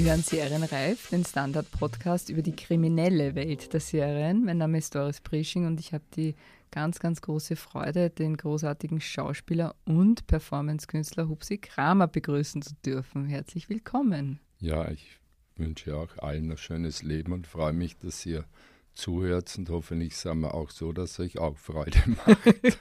[0.00, 4.46] Sie hören Serienreif, den Standard-Podcast über die kriminelle Welt der Serien.
[4.46, 6.36] Mein Name ist Doris Prisching und ich habe die
[6.70, 13.26] ganz, ganz große Freude, den großartigen Schauspieler und Performancekünstler Hupsi Kramer begrüßen zu dürfen.
[13.26, 14.40] Herzlich willkommen.
[14.58, 15.18] Ja, ich
[15.56, 18.46] wünsche auch allen ein schönes Leben und freue mich, dass ihr
[18.94, 22.78] zuhört und hoffentlich sind wir auch so, dass euch auch Freude macht.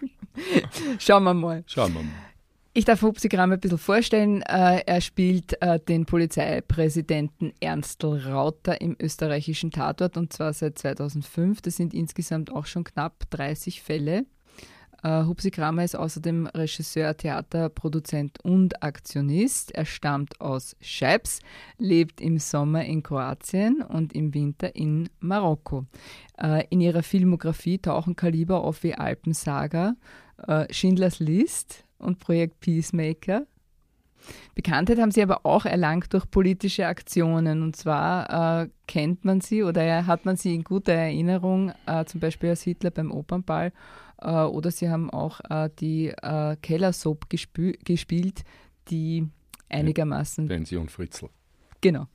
[1.00, 1.66] Schauen wir mal.
[1.68, 2.14] Schauen wir mal.
[2.80, 4.42] Ich darf Hupsi Gramm ein bisschen vorstellen.
[4.44, 11.62] Äh, er spielt äh, den Polizeipräsidenten Ernstl Rauter im österreichischen Tatort und zwar seit 2005.
[11.62, 14.26] Das sind insgesamt auch schon knapp 30 Fälle.
[15.06, 19.72] Uh, Hupsi Kramer ist außerdem Regisseur, Theaterproduzent und Aktionist.
[19.72, 21.40] Er stammt aus Scheibs,
[21.78, 25.86] lebt im Sommer in Kroatien und im Winter in Marokko.
[26.70, 29.96] In ihrer Filmografie tauchen Kaliber auf wie Alpensaga,
[30.70, 33.46] Schindlers List, und Projekt Peacemaker.
[34.56, 37.64] Bekanntheit haben sie aber auch erlangt durch politische Aktionen.
[37.64, 42.20] Und zwar äh, kennt man sie oder hat man sie in guter Erinnerung, äh, zum
[42.20, 43.72] Beispiel als Hitler beim Opernball.
[44.22, 48.44] Äh, oder sie haben auch äh, die äh, Kellersoap gespielt,
[48.90, 49.28] die
[49.70, 50.48] einigermaßen.
[50.48, 51.30] Benzi und Fritzl.
[51.82, 52.08] Genau.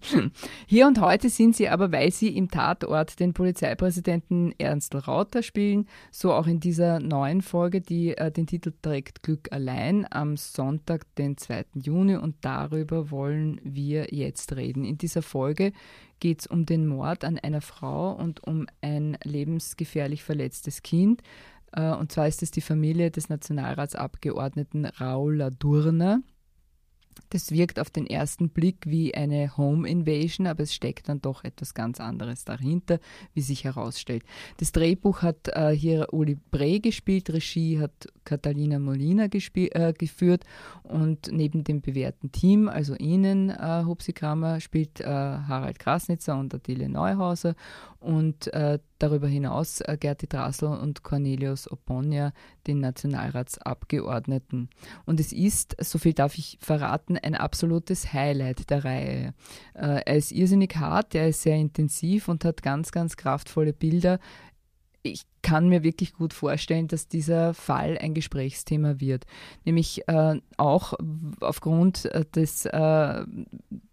[0.66, 5.86] Hier und heute sind sie aber, weil sie im Tatort den Polizeipräsidenten Ernst Rauter spielen,
[6.10, 11.06] so auch in dieser neuen Folge, die äh, den Titel trägt Glück allein am Sonntag,
[11.14, 11.64] den 2.
[11.74, 12.16] Juni.
[12.16, 14.84] Und darüber wollen wir jetzt reden.
[14.84, 15.72] In dieser Folge
[16.18, 21.22] geht es um den Mord an einer Frau und um ein lebensgefährlich verletztes Kind.
[21.70, 26.20] Äh, und zwar ist es die Familie des Nationalratsabgeordneten Raul Ladurner
[27.30, 31.44] das wirkt auf den ersten Blick wie eine Home Invasion, aber es steckt dann doch
[31.44, 32.98] etwas ganz anderes dahinter,
[33.34, 34.24] wie sich herausstellt.
[34.58, 40.44] Das Drehbuch hat äh, hier Uli Brey gespielt, Regie hat Catalina Molina äh, geführt
[40.82, 46.54] und neben dem bewährten Team, also Ihnen, äh, Hupsi Kramer, spielt äh, Harald Krasnitzer und
[46.54, 47.54] Adele Neuhauser
[48.00, 52.32] und äh, darüber hinaus äh, Gerti Drassel und Cornelius Oponja,
[52.66, 54.70] den Nationalratsabgeordneten.
[55.04, 59.34] Und es ist, so viel darf ich verraten, ein absolutes Highlight der Reihe.
[59.74, 64.18] Äh, er ist irrsinnig hart, er ist sehr intensiv und hat ganz, ganz kraftvolle Bilder
[65.06, 69.26] ich kann mir wirklich gut vorstellen, dass dieser Fall ein Gesprächsthema wird.
[69.64, 70.94] Nämlich äh, auch
[71.40, 73.24] aufgrund äh, des, äh,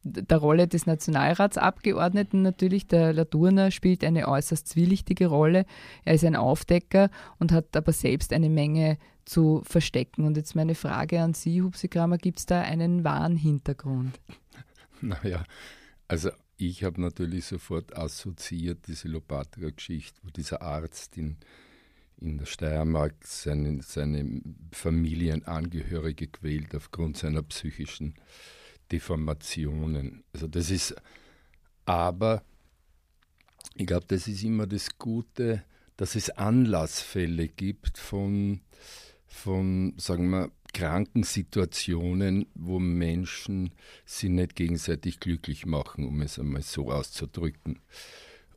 [0.04, 2.88] der Rolle des Nationalratsabgeordneten natürlich.
[2.88, 5.66] Der Laturner spielt eine äußerst zwielichtige Rolle.
[6.06, 10.26] Er ist ein Aufdecker und hat aber selbst eine Menge zu verstecken.
[10.26, 14.20] Und jetzt meine Frage an Sie, Hupsi Kramer, gibt es da einen wahren Hintergrund?
[15.06, 15.44] Naja,
[16.08, 21.38] also ich habe natürlich sofort assoziiert diese Lopatka-Geschichte, wo dieser Arzt in,
[22.18, 24.42] in der Steiermark seine, seine
[24.72, 28.16] Familienangehörige quält aufgrund seiner psychischen
[28.92, 30.24] Deformationen.
[30.34, 30.96] Also das ist,
[31.86, 32.44] aber
[33.76, 35.64] ich glaube, das ist immer das Gute,
[35.98, 38.62] dass es Anlassfälle gibt von,
[39.26, 43.72] von sagen wir, Krankensituationen, wo Menschen
[44.06, 47.80] sie nicht gegenseitig glücklich machen, um es einmal so auszudrücken.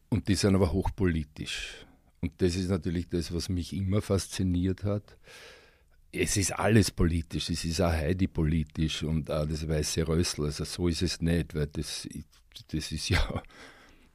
[0.08, 1.86] Und die sind aber hochpolitisch.
[2.20, 5.18] Und das ist natürlich das, was mich immer fasziniert hat.
[6.12, 10.46] Es ist alles politisch, es ist auch Heidi politisch und auch das weiße Rössel.
[10.46, 12.08] Also so ist es nicht, weil das,
[12.70, 13.42] das ist ja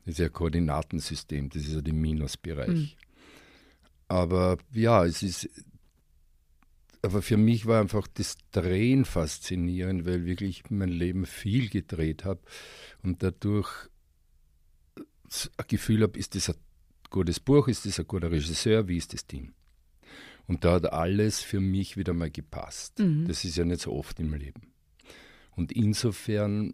[0.05, 2.69] das ist ja ein Koordinatensystem, das ist ja der Minusbereich.
[2.69, 2.89] Mhm.
[4.07, 5.49] Aber ja, es ist
[7.01, 12.41] aber für mich war einfach das Drehen faszinierend, weil wirklich mein Leben viel gedreht habe
[13.01, 13.89] und dadurch
[14.95, 16.55] ein Gefühl habe, ist das ein
[17.09, 19.53] gutes Buch, ist das ein guter Regisseur, wie ist das Team?
[20.47, 22.99] Und da hat alles für mich wieder mal gepasst.
[22.99, 23.27] Mhm.
[23.27, 24.73] Das ist ja nicht so oft im Leben.
[25.55, 26.73] Und insofern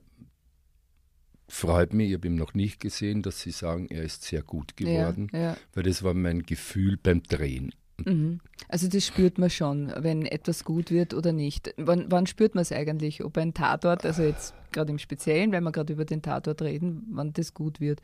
[1.48, 4.76] freut mich, ich habe ihn noch nicht gesehen, dass Sie sagen, er ist sehr gut
[4.76, 5.58] geworden, ja, ja.
[5.74, 7.74] weil das war mein Gefühl beim Drehen.
[8.06, 8.40] Mhm.
[8.68, 11.74] Also das spürt man schon, wenn etwas gut wird oder nicht.
[11.78, 15.64] Wann, wann spürt man es eigentlich, ob ein Tatort, also jetzt gerade im Speziellen, wenn
[15.64, 18.02] wir gerade über den Tatort reden, wann das gut wird?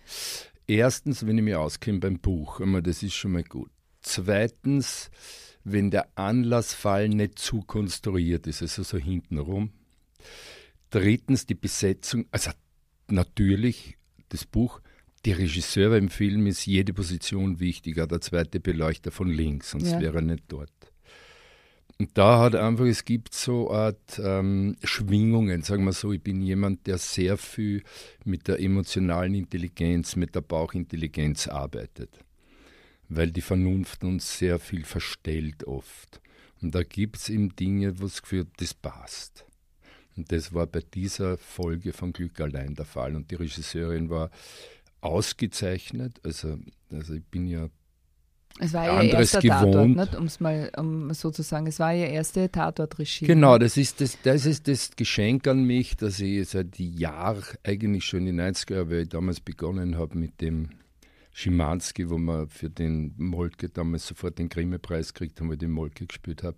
[0.68, 3.70] Erstens, wenn ich mich auskenne beim Buch, einmal, das ist schon mal gut.
[4.02, 5.12] Zweitens,
[5.64, 9.72] wenn der Anlassfall nicht zu konstruiert ist, also so hintenrum.
[10.90, 12.52] Drittens, die Besetzung, also
[13.08, 13.98] natürlich
[14.30, 14.82] das Buch
[15.26, 20.02] die Regisseure im Film ist jede Position wichtiger, der zweite Beleuchter von links, sonst ja.
[20.02, 20.72] wäre er nicht dort.
[22.00, 26.22] Und da hat einfach, es gibt so eine Art ähm, Schwingungen, sagen wir so, ich
[26.22, 27.84] bin jemand, der sehr viel
[28.26, 32.10] mit der emotionalen Intelligenz, mit der Bauchintelligenz arbeitet,
[33.10, 36.20] weil die Vernunft uns sehr viel verstellt oft.
[36.62, 39.46] Und da gibt es eben Dinge, wo es Gefühl das passt.
[40.16, 43.16] Und das war bei dieser Folge von Glück allein der Fall.
[43.16, 44.30] Und die Regisseurin war
[45.04, 46.20] ausgezeichnet.
[46.24, 46.58] Also,
[46.92, 47.70] also ich bin ja
[48.60, 49.98] es war ihr erster gewohnt.
[49.98, 51.66] Tatort, um es mal um so zu sagen.
[51.66, 53.26] Es war ihr erste Tatortregie.
[53.26, 58.06] Genau, das ist das, das ist das Geschenk an mich, dass ich seit Jahren, eigentlich
[58.06, 60.70] schon in den 90er, weil ich damals begonnen habe mit dem
[61.32, 65.72] Schimanski, wo man für den Molke damals sofort den Grimme-Preis gekriegt haben, weil ich den
[65.72, 66.58] Molke gespielt habe,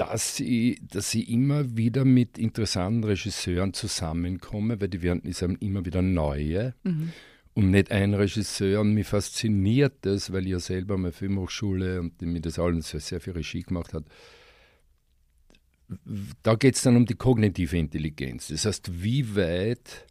[0.00, 5.84] dass ich, dass ich immer wieder mit interessanten Regisseuren zusammenkomme, weil die werden ist immer
[5.84, 6.74] wieder neue.
[6.84, 7.12] Mhm.
[7.52, 8.80] Und nicht ein Regisseur.
[8.80, 13.00] Und mich fasziniert das, weil ich ja selber mal Filmhochschule und mir das alles sehr,
[13.00, 14.04] sehr viel Regie gemacht hat.
[16.42, 18.48] Da geht es dann um die kognitive Intelligenz.
[18.48, 20.06] Das heißt, wie weit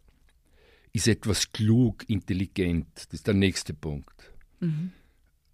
[0.92, 2.86] ist etwas klug, intelligent?
[2.94, 4.32] Das ist der nächste Punkt.
[4.60, 4.92] Mhm.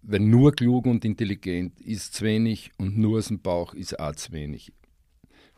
[0.01, 4.15] Weil nur klug und intelligent ist zu wenig und nur aus dem Bauch ist auch
[4.15, 4.71] zu wenig.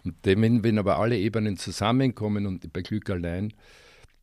[0.04, 3.54] Und wenn, wenn aber alle Ebenen zusammenkommen und bei Glück allein,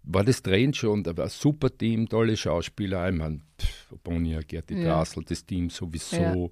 [0.07, 3.41] war das Drehen schon, da war ein super Team, tolle Schauspieler, ich meine,
[4.05, 4.85] Bonnier, Gerti ja.
[4.85, 6.17] Drassel, das Team sowieso.
[6.17, 6.49] Ja.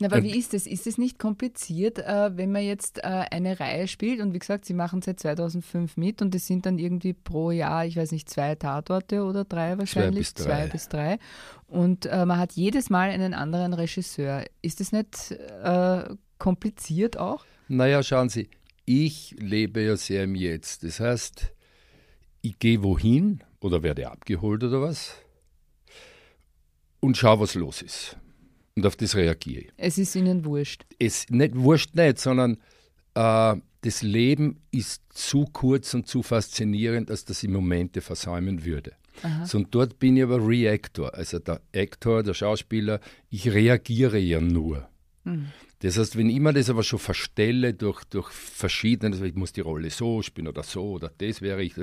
[0.00, 0.66] Na, aber wie ist das?
[0.66, 4.64] Ist es nicht kompliziert, äh, wenn man jetzt äh, eine Reihe spielt und wie gesagt,
[4.64, 8.28] Sie machen seit 2005 mit und es sind dann irgendwie pro Jahr, ich weiß nicht,
[8.28, 10.64] zwei Tatorte oder drei wahrscheinlich, zwei bis drei.
[10.64, 11.18] Zwei bis drei.
[11.68, 14.44] Und äh, man hat jedes Mal einen anderen Regisseur.
[14.62, 15.30] Ist das nicht
[15.62, 16.04] äh,
[16.38, 17.44] kompliziert auch?
[17.68, 18.48] Naja, schauen Sie,
[18.84, 20.82] ich lebe ja sehr im Jetzt.
[20.82, 21.52] Das heißt,
[22.42, 25.14] ich gehe wohin oder werde abgeholt oder was
[27.00, 28.16] und schaue, was los ist.
[28.76, 29.72] Und auf das reagiere ich.
[29.76, 30.84] Es ist Ihnen wurscht.
[30.98, 32.58] Es nicht wurscht nicht, sondern
[33.14, 38.92] äh, das Leben ist zu kurz und zu faszinierend, als dass ich Momente versäumen würde.
[39.44, 44.40] So, und dort bin ich aber Reactor, also der Actor, der Schauspieler, ich reagiere ja
[44.40, 44.88] nur.
[45.24, 45.48] Mhm.
[45.80, 49.52] Das heißt, wenn ich mir das aber schon verstelle durch, durch verschiedene, also ich muss
[49.52, 51.74] die Rolle so spielen oder so oder das wäre ich,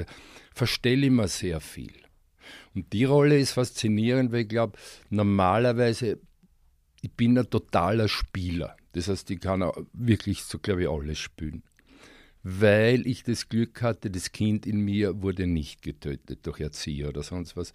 [0.54, 1.94] verstelle ich mir sehr viel.
[2.76, 4.78] Und die Rolle ist faszinierend, weil ich glaube,
[5.10, 6.20] normalerweise,
[7.02, 8.78] ich bin ein totaler Spieler.
[8.94, 11.64] Das heißt, ich kann wirklich so, glaube ich, alles spielen.
[12.44, 17.24] Weil ich das Glück hatte, das Kind in mir wurde nicht getötet durch Erzieher oder
[17.24, 17.74] sonst was.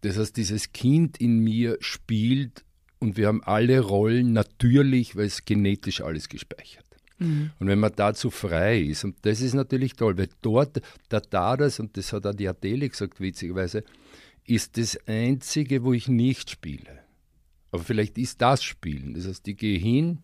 [0.00, 2.65] Das heißt, dieses Kind in mir spielt
[2.98, 6.84] und wir haben alle Rollen natürlich, weil es genetisch alles gespeichert.
[7.18, 7.50] Mhm.
[7.58, 11.80] Und wenn man dazu frei ist, und das ist natürlich toll, weil dort der Tadas,
[11.80, 13.84] und das hat auch die Adele gesagt, witzigerweise,
[14.46, 17.00] ist das Einzige, wo ich nicht spiele.
[17.72, 19.14] Aber vielleicht ist das Spielen.
[19.14, 20.18] Das heißt, ich gehe hin,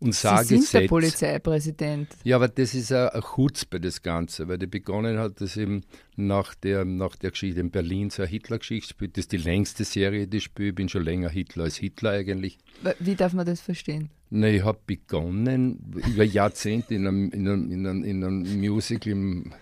[0.00, 0.80] und sage Sie sind Sätze.
[0.80, 2.08] der Polizeipräsident.
[2.24, 3.22] Ja, aber das ist ein, ein
[3.70, 5.82] bei das Ganze, weil die begonnen hat, das eben
[6.16, 9.16] nach der, nach der Geschichte in Berlin so eine Hitler-Geschichte spielt.
[9.16, 10.70] Das ist die längste Serie, die ich spiele.
[10.70, 12.58] Ich bin schon länger Hitler als Hitler eigentlich.
[12.98, 14.10] Wie darf man das verstehen?
[14.30, 19.12] Na, ich habe begonnen über Jahrzehnte in einem, in einem, in einem, in einem Musical
[19.12, 19.52] im,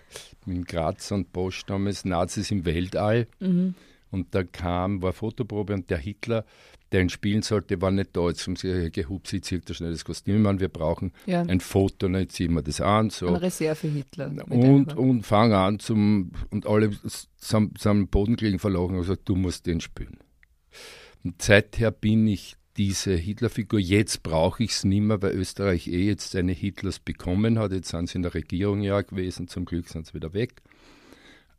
[0.45, 3.27] in Graz und Bosch damals, Nazis im Weltall.
[3.39, 3.75] Mhm.
[4.11, 6.45] Und da kam, war Fotoprobe und der Hitler
[6.91, 8.27] der ihn spielen sollte, war nicht da.
[8.27, 11.41] Jetzt haben sie gehupt, sie zieht da schnell das Kostüm an, wir brauchen ja.
[11.41, 13.09] ein Foto, dann ziehen wir das an.
[13.09, 13.27] So.
[13.27, 14.31] Ein Reserve-Hitler.
[14.49, 16.91] Und, und fangen an zum, und alle
[17.37, 20.17] sind am Boden gelegen verloren und gesagt, du musst den spielen.
[21.23, 23.79] Und seither bin ich diese Hitlerfigur.
[23.79, 27.71] Jetzt brauche ich es nicht mehr, weil Österreich eh jetzt seine Hitlers bekommen hat.
[27.71, 30.61] Jetzt sind sie in der Regierung ja gewesen, zum Glück sind sie wieder weg.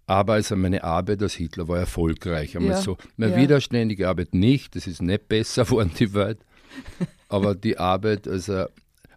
[0.08, 2.56] Aber also meine Arbeit als Hitler war erfolgreich.
[2.56, 2.96] Einmal ja, so.
[3.18, 3.38] Meine ja.
[3.42, 6.38] widerständige Arbeit nicht, das ist nicht besser geworden, die Welt.
[7.28, 8.64] Aber die Arbeit, also.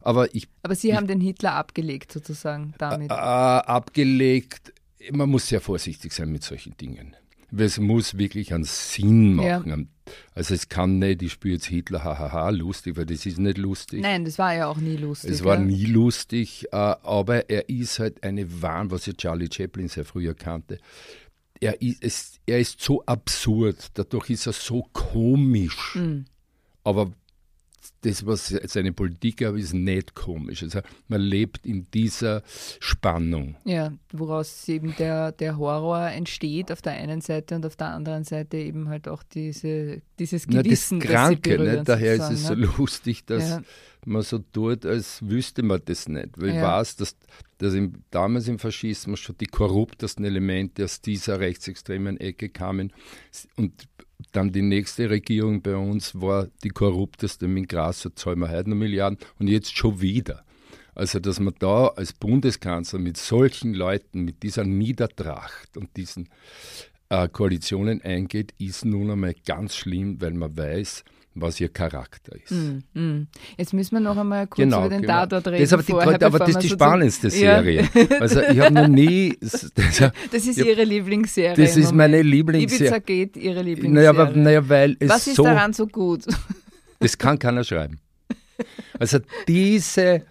[0.02, 3.10] Aber, ich, aber Sie ich, haben den Hitler abgelegt, sozusagen, damit.
[3.10, 4.74] Äh, abgelegt.
[5.12, 7.16] Man muss sehr vorsichtig sein mit solchen Dingen
[7.58, 9.70] es muss wirklich einen Sinn machen.
[9.70, 10.14] Ja.
[10.34, 14.02] Also es kann nicht, ich spüre jetzt Hitler, hahaha, lustig, weil das ist nicht lustig.
[14.02, 15.32] Nein, das war ja auch nie lustig.
[15.32, 15.62] Es war ja.
[15.62, 20.34] nie lustig, äh, aber er ist halt eine Wahn, was ja Charlie Chaplin sehr früher
[20.34, 20.80] kannte.
[21.60, 25.96] Er ist, er ist so absurd, dadurch ist er so komisch.
[25.96, 26.26] Mhm.
[26.84, 27.12] Aber
[28.02, 30.64] das, was seine Politik aber ist nicht komisch.
[30.64, 32.42] Also man lebt in dieser
[32.80, 33.56] Spannung.
[33.64, 38.24] Ja, woraus eben der, der Horror entsteht auf der einen Seite und auf der anderen
[38.24, 40.98] Seite eben halt auch diese, dieses Gewissen.
[40.98, 41.84] Na, das Kranke, das ne?
[41.84, 42.70] daher ist es so ne?
[42.78, 43.62] lustig, dass ja.
[44.06, 46.42] man so tut, als wüsste man das nicht.
[46.42, 46.56] Weil ja.
[46.56, 47.16] ich weiß, dass,
[47.60, 52.94] dass im, damals im Faschismus schon die korruptesten Elemente aus dieser rechtsextremen Ecke kamen
[53.58, 53.88] und
[54.32, 58.78] dann die nächste Regierung bei uns war die korrupteste mit Grasser, zahlen wir heute noch
[58.78, 60.44] Milliarden und jetzt schon wieder.
[60.94, 66.30] Also, dass man da als Bundeskanzler mit solchen Leuten, mit dieser Niedertracht und diesen
[67.10, 72.52] äh, Koalitionen eingeht, ist nun einmal ganz schlimm, weil man weiß, was ihr Charakter ist.
[72.94, 73.24] Mm,
[73.58, 75.14] Jetzt müssen wir noch einmal kurz genau, über den genau.
[75.14, 75.64] Tatort reden.
[75.64, 77.90] Das, aber, die, vorher, aber das ist die spannendste Serie.
[77.94, 78.20] Ja.
[78.20, 79.38] Also ich habe noch nie...
[79.40, 79.72] Das,
[80.32, 81.56] das ist Ihre Lieblingsserie.
[81.56, 82.88] Das ist meine Lieblingsserie.
[82.88, 83.94] Ibiza geht Ihre Lieblingsserie.
[83.94, 86.26] Naja, aber, naja, weil es Was ist so, daran so gut?
[87.00, 88.00] Das kann keiner schreiben.
[89.00, 90.24] Also diese,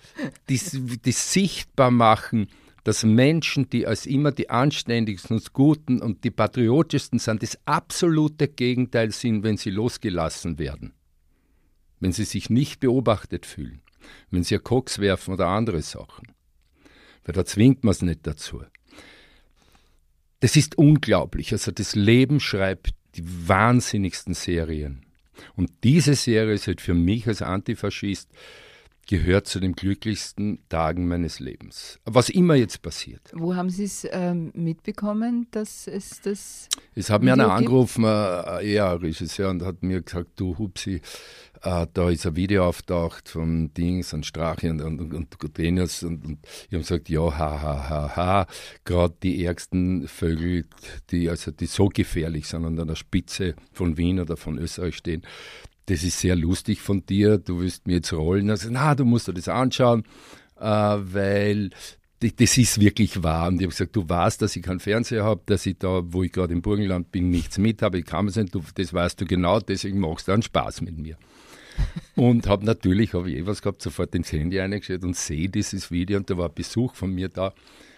[0.49, 2.47] das, das Sichtbarmachen,
[2.85, 8.49] dass Menschen, die als immer die anständigsten und guten und die patriotischsten sind, das absolute
[8.49, 10.93] Gegenteil sind, wenn sie losgelassen werden.
[11.99, 13.83] Wenn sie sich nicht beobachtet fühlen.
[14.31, 16.29] Wenn sie Koks werfen oder andere Sachen.
[17.25, 18.63] Weil da zwingt man es nicht dazu.
[20.41, 21.53] Das ist unglaublich.
[21.53, 25.05] Also das Leben schreibt die wahnsinnigsten Serien.
[25.57, 28.31] Und diese Serie ist halt für mich als Antifaschist
[29.11, 31.99] gehört zu den glücklichsten Tagen meines Lebens.
[32.05, 33.33] Was immer jetzt passiert.
[33.35, 36.69] Wo haben Sie es ähm, mitbekommen, dass es das.
[36.95, 41.01] Es hat mir einer angerufen, äh, ein Regisseur, und hat mir gesagt: Du Hupsi,
[41.63, 45.13] äh, da ist ein Video auftaucht von Dings und Strache und, und, und,
[45.43, 46.05] und Denius.
[46.05, 46.39] Und, und
[46.69, 48.47] ich habe gesagt: Ja, ha, ha, ha, ha.
[48.85, 50.67] Gerade die ärgsten Vögel,
[51.11, 54.95] die, also die so gefährlich sind und an der Spitze von Wien oder von Österreich
[54.95, 55.23] stehen,
[55.91, 58.49] das ist sehr lustig von dir, du willst mir jetzt rollen.
[58.49, 60.05] Also, na, du musst dir das anschauen,
[60.59, 61.71] äh, weil
[62.21, 63.49] das ist wirklich wahr.
[63.49, 66.23] Und ich habe gesagt, du weißt, dass ich keinen Fernseher habe, dass ich da, wo
[66.23, 67.99] ich gerade im Burgenland bin, nichts mit habe.
[67.99, 70.97] Ich kann es nicht, du, das weißt du genau, deswegen machst du einen Spaß mit
[70.97, 71.17] mir.
[72.15, 75.91] und habe natürlich, habe ich eh was gehabt, sofort ins Handy eingestellt und sehe dieses
[75.91, 77.53] Video und da war Besuch von mir da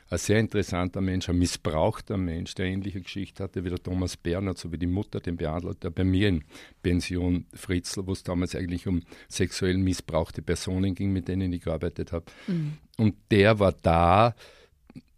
[0.08, 4.58] ein sehr interessanter Mensch, ein missbrauchter Mensch, der ähnliche Geschichte hatte wie der Thomas Bernhard,
[4.58, 6.44] so wie die Mutter den behandelt, der bei mir in
[6.82, 12.12] Pension Fritzl, wo es damals eigentlich um sexuell missbrauchte Personen ging, mit denen ich gearbeitet
[12.12, 12.26] habe.
[12.46, 12.74] Mhm.
[12.98, 14.34] Und der war da,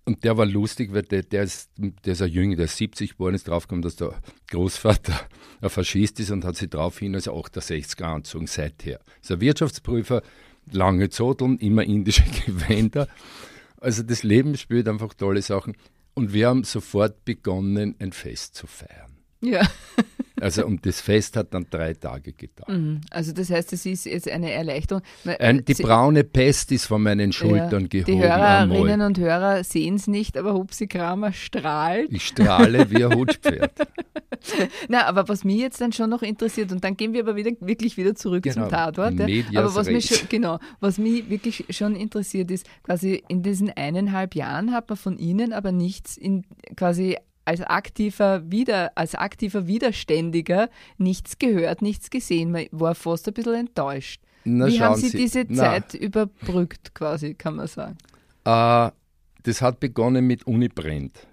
[0.04, 3.12] und der war lustig, weil der, der, ist, der ist ein Jünger, der ist 70
[3.12, 5.18] geworden, ist draufgekommen, dass der Großvater
[5.60, 9.00] ein Faschist ist und hat sich daraufhin als 68er anzogen seither.
[9.22, 10.22] Ist ein Wirtschaftsprüfer,
[10.70, 13.08] lange Zoteln, immer indische Gewänder.
[13.84, 15.76] Also das Leben spielt einfach tolle Sachen.
[16.14, 19.18] Und wir haben sofort begonnen, ein Fest zu feiern.
[19.42, 19.68] Ja.
[20.44, 22.68] Also und das Fest hat dann drei Tage gedauert.
[22.68, 23.00] Mhm.
[23.10, 25.02] Also das heißt, es ist jetzt eine Erleichterung.
[25.38, 28.12] Ein, die Sie, braune Pest ist von meinen Schultern ja, gehoben.
[28.12, 29.06] Die Hörerinnen einmal.
[29.06, 32.12] und Hörer sehen es nicht, aber Hupsi Kramer strahlt.
[32.12, 33.72] Ich strahle wie ein Hutpferd.
[34.88, 37.52] Na, aber was mich jetzt dann schon noch interessiert, und dann gehen wir aber wieder,
[37.60, 38.54] wirklich wieder zurück genau.
[38.54, 39.14] zum Tatort.
[39.14, 43.70] Medias aber was mich, schon, genau, was mich wirklich schon interessiert ist, quasi in diesen
[43.70, 46.44] eineinhalb Jahren hat man von Ihnen aber nichts in
[46.76, 52.50] quasi als aktiver, Wider, als aktiver Widerständiger nichts gehört, nichts gesehen.
[52.50, 54.20] Man war fast ein bisschen enttäuscht.
[54.44, 55.56] Na, Wie haben Sie, Sie diese na.
[55.56, 57.96] Zeit überbrückt, quasi, kann man sagen?
[58.44, 58.90] Äh,
[59.42, 61.26] das hat begonnen mit Uni brennt.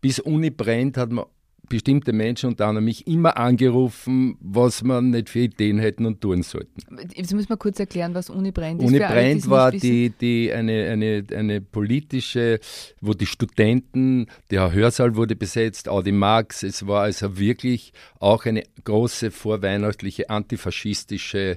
[0.00, 1.24] Bis Uni brennt hat man
[1.72, 6.42] bestimmte Menschen, unter anderem mich, immer angerufen, was man nicht für Ideen hätten und tun
[6.42, 6.82] sollten.
[7.14, 8.88] Jetzt muss man kurz erklären, was Uni Brennt ist.
[8.88, 12.60] Uni Brennt war die, die eine, eine, eine politische,
[13.00, 18.64] wo die Studenten, der Hörsaal wurde besetzt, Audi Marx, es war also wirklich auch eine
[18.84, 21.56] große vorweihnachtliche antifaschistische,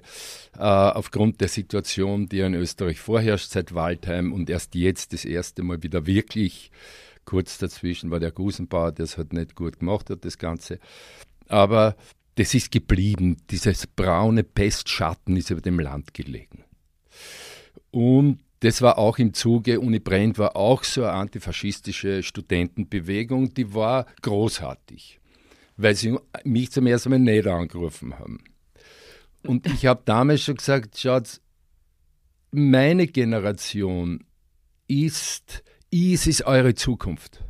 [0.57, 5.61] äh, aufgrund der Situation, die in Österreich vorherrscht seit Waldheim und erst jetzt das erste
[5.61, 6.71] Mal wieder wirklich
[7.25, 10.79] Kurz dazwischen war der Gusenbauer, der es halt nicht gut gemacht hat, das Ganze.
[11.47, 11.95] Aber
[12.35, 13.37] das ist geblieben.
[13.49, 16.63] Dieses braune Pestschatten ist über dem Land gelegen.
[17.91, 23.73] Und das war auch im Zuge, Uni Brent war auch so eine antifaschistische Studentenbewegung, die
[23.73, 25.19] war großartig,
[25.77, 28.43] weil sie mich zum ersten Mal nicht angerufen haben.
[29.43, 31.41] Und ich habe damals schon gesagt, schaut,
[32.51, 34.23] meine Generation
[34.87, 35.63] ist
[35.95, 37.41] IS ist eure Zukunft.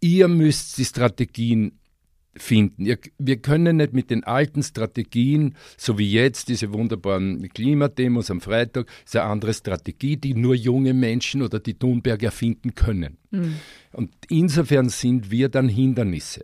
[0.00, 1.78] Ihr müsst die Strategien
[2.34, 2.96] finden.
[3.18, 8.88] Wir können nicht mit den alten Strategien, so wie jetzt diese wunderbaren Klimademos am Freitag,
[9.04, 13.18] ist eine andere Strategie, die nur junge Menschen oder die Thunberg erfinden können.
[13.30, 13.54] Mhm.
[13.92, 16.42] Und insofern sind wir dann Hindernisse.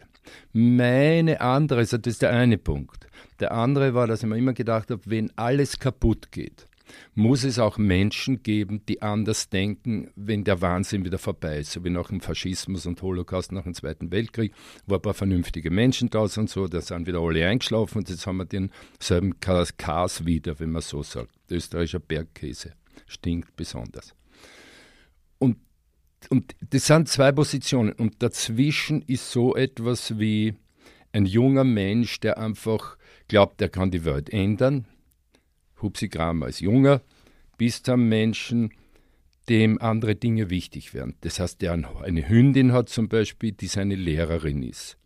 [0.52, 3.08] Meine andere, also das ist der eine Punkt.
[3.40, 6.66] Der andere war, dass ich mir immer gedacht habe, wenn alles kaputt geht,
[7.14, 11.72] muss es auch Menschen geben, die anders denken, wenn der Wahnsinn wieder vorbei ist.
[11.72, 14.52] So wie nach dem Faschismus und Holocaust nach dem Zweiten Weltkrieg,
[14.86, 18.08] wo ein paar vernünftige Menschen da sind und so, da sind wieder alle eingeschlafen und
[18.08, 21.30] jetzt haben wir denselben Chaos wieder, wenn man so sagt.
[21.50, 22.74] Der österreichische Bergkäse
[23.06, 24.14] stinkt besonders.
[25.38, 25.58] Und,
[26.30, 30.54] und das sind zwei Positionen und dazwischen ist so etwas wie
[31.12, 32.96] ein junger Mensch, der einfach
[33.28, 34.86] glaubt, er kann die Welt ändern,
[35.86, 37.00] Hupsi Gram als Junger,
[37.56, 38.70] bis zum Menschen,
[39.48, 41.14] dem andere Dinge wichtig werden.
[41.20, 44.98] Das heißt, der eine Hündin hat zum Beispiel, die seine Lehrerin ist.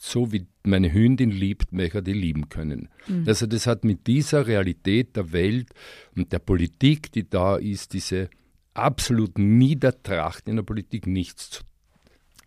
[0.00, 2.88] so wie meine Hündin liebt, möchte die lieben können.
[3.06, 3.24] Mhm.
[3.26, 5.70] Also das hat mit dieser Realität der Welt
[6.16, 8.28] und der Politik, die da ist, diese
[8.74, 11.68] absoluten Niedertracht in der Politik nichts zu tun.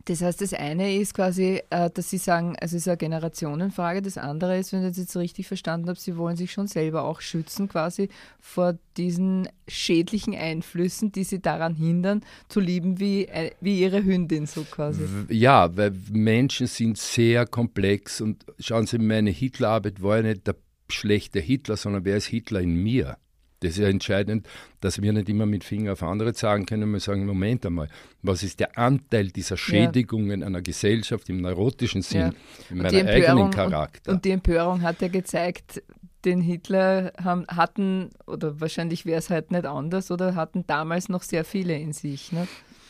[0.07, 4.01] Das heißt, das eine ist quasi, äh, dass Sie sagen, also es ist eine Generationenfrage.
[4.01, 7.03] Das andere ist, wenn ich das jetzt richtig verstanden habe, Sie wollen sich schon selber
[7.03, 8.07] auch schützen, quasi
[8.39, 14.45] vor diesen schädlichen Einflüssen, die Sie daran hindern, zu lieben wie, äh, wie Ihre Hündin,
[14.45, 15.03] so quasi.
[15.27, 20.55] Ja, weil Menschen sind sehr komplex und schauen Sie, meine Hitlerarbeit war ja nicht der
[20.89, 23.17] schlechte Hitler, sondern wer ist Hitler in mir?
[23.59, 24.47] Das ist ja entscheidend,
[24.81, 26.91] dass wir nicht immer mit Finger auf andere sagen können.
[26.91, 27.89] Wir sagen, Moment einmal,
[28.21, 30.47] was ist der Anteil dieser Schädigungen ja.
[30.47, 32.33] einer Gesellschaft im neurotischen Sinn, ja.
[32.69, 34.11] in meinem eigenen Charakter?
[34.11, 35.81] Und, und, die Empörung hat ja gezeigt,
[36.23, 41.23] den Hitler haben, hatten, oder wahrscheinlich wäre es halt nicht anders, oder hatten damals noch
[41.23, 42.31] sehr viele in sich.
[42.31, 42.47] Ne?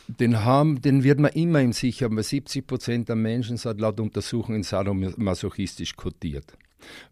[0.08, 3.80] Den, haben, den wird man immer in sich haben, weil 70 Prozent der Menschen sind
[3.80, 6.56] laut Untersuchungen sadomasochistisch kodiert.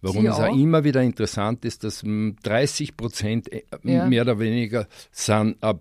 [0.01, 4.07] Warum Sie es auch immer wieder interessant ist, dass 30 Prozent äh, ja.
[4.07, 5.81] mehr oder weniger sind ab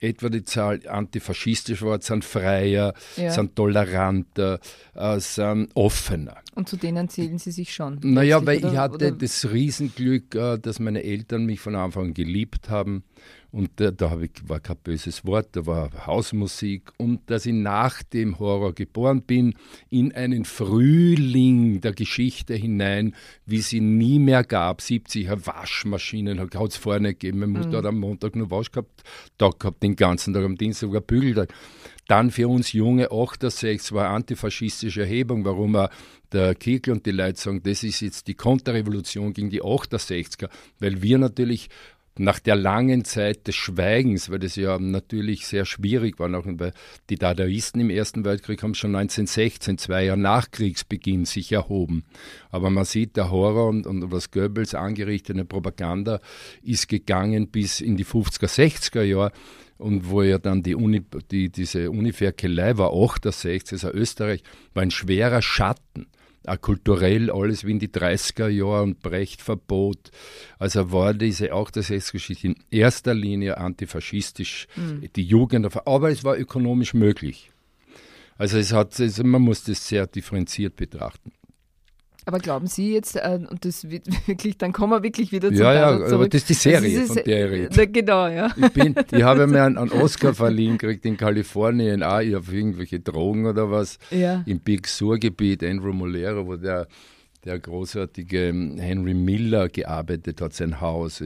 [0.00, 3.30] etwa die Zahl antifaschistisch war, sind freier, ja.
[3.30, 4.60] sind toleranter,
[4.94, 6.36] äh, sind offener.
[6.54, 7.98] Und zu denen zählen Sie sich schon?
[8.02, 9.10] Naja, weil oder, ich hatte oder?
[9.12, 13.04] das Riesenglück, äh, dass meine Eltern mich von Anfang an geliebt haben.
[13.50, 16.92] Und da, da ich, war kein böses Wort, da war Hausmusik.
[16.98, 19.54] Und dass ich nach dem Horror geboren bin,
[19.88, 23.14] in einen Frühling der Geschichte hinein,
[23.46, 24.80] wie sie nie mehr gab.
[24.80, 27.38] 70er Waschmaschinen hat es vorne gegeben.
[27.38, 27.86] Man musste mhm.
[27.86, 29.02] am Montag nur Wasch gehabt,
[29.38, 31.52] Tag gehabt, den ganzen Tag, am Dienstag sogar Bügeltag.
[32.06, 35.90] Dann für uns junge 68 war antifaschistische Erhebung, warum er
[36.32, 41.02] der Kegel und die Leute sagen, das ist jetzt die Konterrevolution gegen die 68er, weil
[41.02, 41.68] wir natürlich
[42.18, 46.72] nach der langen Zeit des Schweigens, weil das ja natürlich sehr schwierig war, auch weil
[47.10, 52.04] die Dadaisten im Ersten Weltkrieg haben schon 1916, zwei Jahre nach Kriegsbeginn, sich erhoben.
[52.50, 56.20] Aber man sieht, der Horror und, und was Goebbels angerichtete Propaganda
[56.62, 59.32] ist gegangen bis in die 50er, 60er Jahre
[59.78, 64.42] und wo ja dann die, Uni, die diese Uniferkelei war, 68, also Österreich,
[64.74, 66.06] war ein schwerer Schatten
[66.48, 70.10] auch kulturell alles wie in die 30er Jahre und Brecht-Verbot.
[70.58, 75.08] Also war diese auch das Sexgeschichte in erster Linie antifaschistisch, mhm.
[75.14, 77.50] die Jugend, aber es war ökonomisch möglich.
[78.36, 81.32] Also es hat, also man muss das sehr differenziert betrachten.
[82.28, 85.62] Aber glauben Sie jetzt, äh, und das wird wirklich, dann kommen wir wirklich wieder zu
[85.62, 86.12] Ja, ja, zurück.
[86.12, 87.88] aber das ist die Serie, ist, von der ich rede.
[87.88, 88.54] Genau, ja.
[88.54, 92.52] Ich, bin, ich habe mir einen, einen Oscar verliehen gekriegt in Kalifornien, auch ich auf
[92.52, 94.42] irgendwelche Drogen oder was, ja.
[94.44, 96.86] im Big Sur-Gebiet, Andrew Molero, wo der,
[97.46, 101.22] der großartige Henry Miller gearbeitet hat, sein Haus,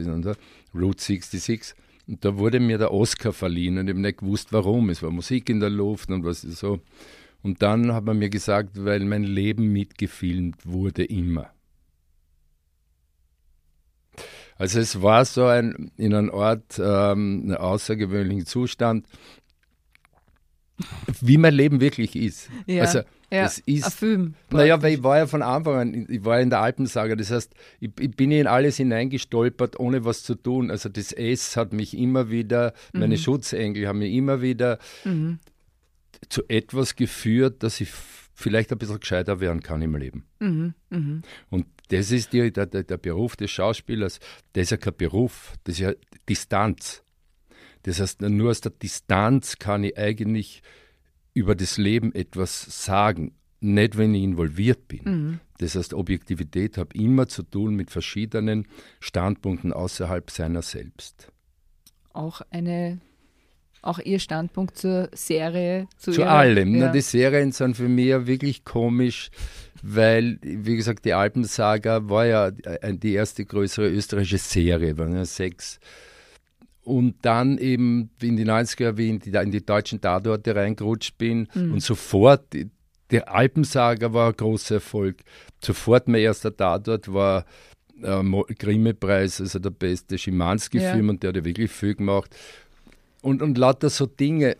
[0.73, 1.73] Route 66.
[2.07, 4.89] Und da wurde mir der Oscar verliehen und ich habe nicht gewusst, warum.
[4.89, 6.79] Es war Musik in der Luft und was so.
[7.43, 11.51] Und dann hat man mir gesagt, weil mein Leben mitgefilmt wurde immer.
[14.55, 19.05] Also es war so ein in einem Ort ähm, ein außergewöhnlichen Zustand,
[21.19, 22.49] wie mein Leben wirklich ist.
[22.65, 24.33] Ja, also ja, das ist, ein Film.
[24.51, 27.53] Naja, weil ich war ja von Anfang an, ich war in der Alpensaga, das heißt,
[27.79, 30.71] ich, ich bin in alles hineingestolpert, ohne was zu tun.
[30.71, 33.19] Also das S hat mich immer wieder, meine mhm.
[33.19, 35.39] Schutzengel haben mich immer wieder mhm
[36.33, 37.91] zu etwas geführt, dass ich
[38.33, 40.25] vielleicht ein bisschen gescheiter werden kann im Leben.
[40.39, 41.21] Mhm, mh.
[41.51, 44.19] Und das ist die, der, der, Beruf des Schauspielers,
[44.53, 45.93] das ist ja kein Beruf, das ist ja
[46.27, 47.03] Distanz.
[47.83, 50.63] Das heißt, nur aus der Distanz kann ich eigentlich
[51.35, 55.03] über das Leben etwas sagen, nicht wenn ich involviert bin.
[55.03, 55.39] Mhm.
[55.59, 58.67] Das heißt, Objektivität hat immer zu tun mit verschiedenen
[58.99, 61.31] Standpunkten außerhalb seiner selbst.
[62.11, 62.99] Auch eine
[63.83, 65.87] auch Ihr Standpunkt zur Serie?
[65.97, 66.75] Zu, zu ihrer, allem.
[66.75, 66.87] Ja.
[66.87, 69.29] Na, die Serien sind für mich wirklich komisch,
[69.81, 75.79] weil, wie gesagt, die Alpensaga war ja die erste größere österreichische Serie, waren ja sechs.
[76.83, 81.47] Und dann eben in die 90er, wie in die, in die deutschen Tatorte reingerutscht bin
[81.53, 81.73] mhm.
[81.73, 82.69] und sofort, die,
[83.11, 85.17] die Alpensaga war ein großer Erfolg.
[85.63, 87.45] Sofort mein erster Tatort war
[88.01, 91.09] äh, Grimme-Preis, also der beste Schimanski-Film ja.
[91.11, 92.35] und der hat ja wirklich viel gemacht
[93.23, 94.57] und, und lauter so Dinge.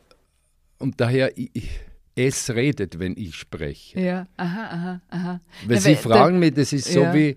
[0.79, 1.69] Und daher, ich,
[2.15, 3.99] es redet, wenn ich spreche.
[3.99, 5.41] Ja, aha, aha, aha.
[5.65, 7.13] Weil ja, Sie weil, fragen mich, das ist so ja.
[7.13, 7.35] wie,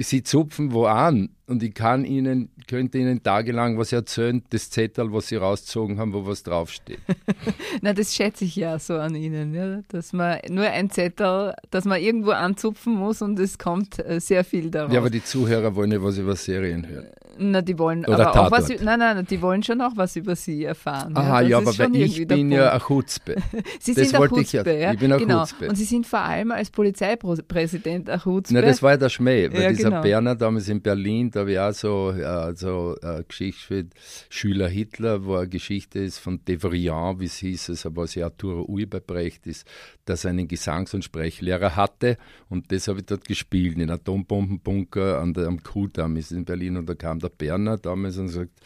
[0.00, 5.12] Sie zupfen wo an und ich kann Ihnen, könnte Ihnen tagelang was erzählen, das Zettel,
[5.12, 7.00] was Sie rausgezogen haben, wo was draufsteht.
[7.82, 9.80] Na, das schätze ich ja so an Ihnen, ja?
[9.88, 14.44] dass man nur ein Zettel, dass man irgendwo anzupfen muss und es kommt äh, sehr
[14.44, 14.92] viel daraus.
[14.92, 17.08] Ja, aber die Zuhörer wollen ja was über Serien hören.
[17.40, 20.34] Na, die wollen Oder aber auch was, nein, nein, die wollen schon auch was über
[20.36, 21.16] sie erfahren.
[21.16, 23.36] Aha, ja, ist aber weil ich bin ja ein Chutzpe.
[23.80, 24.92] Sie das sind ein wollte ich ja- Chutzpe, ja.
[24.92, 25.40] ich bin ein genau.
[25.44, 25.68] Chutzpe.
[25.68, 28.54] Und Sie sind vor allem als Polizeipräsident ein Chutzpe.
[28.54, 30.02] Na, das war ja der Schmäh, weil Ja, dieser genau.
[30.02, 33.86] Berner damals in Berlin, da habe ich auch so, ja, so eine Geschichte für
[34.28, 38.64] Schüler Hitler, wo eine Geschichte ist von Devrient, wie es hieß, also was ja Arturo
[38.68, 39.66] Ui bei Brecht ist,
[40.04, 42.16] dass er einen Gesangs- und Sprechlehrer hatte
[42.48, 46.44] und das habe ich dort gespielt, in einem Atombombenbunker an der, am Kudamm ist in
[46.44, 48.60] Berlin und da kam der Berner damals und sagt,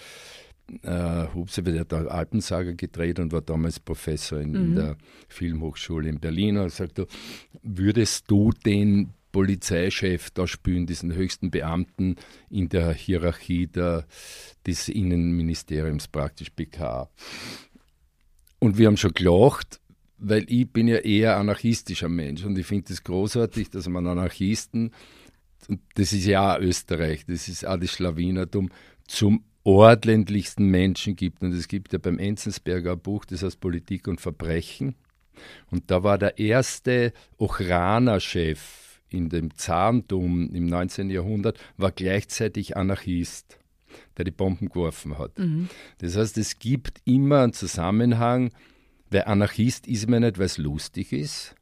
[0.82, 4.96] äh, Hubse, der hat da Alpensaga gedreht und war damals Professor in, in der
[5.28, 6.56] Filmhochschule in Berlin.
[6.56, 7.06] Und er sagt, du,
[7.62, 12.16] würdest du den Polizeichef da spielen, diesen höchsten Beamten
[12.50, 14.06] in der Hierarchie der,
[14.66, 17.08] des Innenministeriums, praktisch BK?
[18.58, 19.80] Und wir haben schon gelacht,
[20.18, 24.92] weil ich bin ja eher anarchistischer Mensch und ich finde es großartig, dass man Anarchisten,
[25.68, 28.70] und das ist ja auch Österreich, das ist auch das Schlawinertum,
[29.06, 31.42] zum ordentlichsten Menschen gibt.
[31.42, 34.94] Und es gibt ja beim Enzensberger ein Buch, das heißt Politik und Verbrechen.
[35.70, 41.10] Und da war der erste Ochrana-Chef in dem Zarentum im 19.
[41.10, 43.58] Jahrhundert, war gleichzeitig Anarchist,
[44.16, 45.32] der die Bomben geworfen hat.
[45.98, 48.50] Das heißt, es gibt immer einen Zusammenhang,
[49.10, 51.54] weil Anarchist ist man nicht, weil es lustig ist,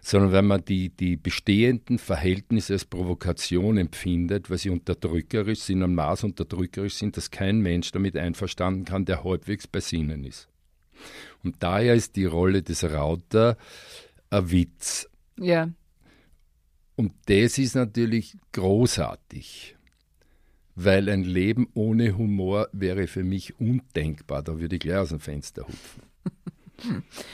[0.00, 5.94] sondern weil man die, die bestehenden Verhältnisse als Provokation empfindet, weil sie unterdrückerisch sind, am
[5.94, 10.48] Maß unterdrückerisch sind, dass kein Mensch damit einverstanden kann, der halbwegs bei Sinnen ist.
[11.42, 13.56] Und daher ist die Rolle des Rauter
[14.30, 15.08] ein Witz.
[15.38, 15.68] Ja,
[16.96, 19.76] Und das ist natürlich großartig,
[20.76, 24.42] weil ein Leben ohne Humor wäre für mich undenkbar.
[24.42, 26.02] Da würde ich gleich aus dem Fenster hupfen.